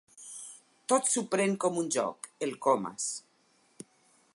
Tot 0.93 1.11
s'ho 1.11 1.23
pren 1.35 1.53
com 1.65 1.79
un 1.83 1.91
joc, 1.99 2.31
el 2.47 2.57
Comas. 2.67 3.11